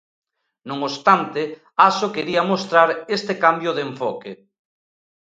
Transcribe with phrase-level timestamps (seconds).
[0.69, 1.41] Non obstante,
[1.89, 4.31] Aso quería mostrar este cambio de enfoque.